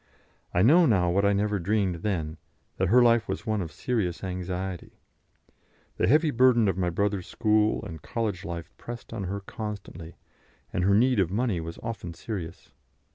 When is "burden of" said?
6.31-6.75